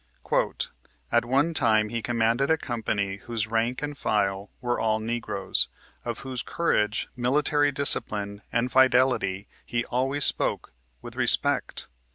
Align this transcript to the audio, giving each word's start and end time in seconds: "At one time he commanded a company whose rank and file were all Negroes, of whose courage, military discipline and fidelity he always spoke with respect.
"At 1.11 1.25
one 1.25 1.53
time 1.53 1.89
he 1.89 2.01
commanded 2.01 2.49
a 2.49 2.57
company 2.57 3.17
whose 3.17 3.45
rank 3.45 3.83
and 3.83 3.95
file 3.95 4.49
were 4.59 4.79
all 4.79 4.97
Negroes, 4.97 5.67
of 6.03 6.21
whose 6.21 6.41
courage, 6.41 7.07
military 7.15 7.71
discipline 7.71 8.41
and 8.51 8.71
fidelity 8.71 9.47
he 9.63 9.85
always 9.85 10.23
spoke 10.25 10.73
with 11.03 11.15
respect. 11.15 11.87